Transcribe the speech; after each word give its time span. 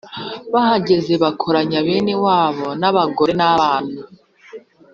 bahageze 0.53 1.13
bakoranya 1.23 1.77
bene 1.87 2.13
wabo 2.25 2.67
n'abagore 2.79 3.33
n'abana, 3.39 3.97